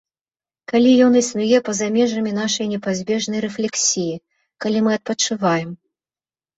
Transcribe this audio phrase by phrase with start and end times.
[0.71, 4.19] Калі ён існуе па-за межамі нашай непазбежнай рэфлексіі,
[4.63, 5.69] калі мы адпачываем.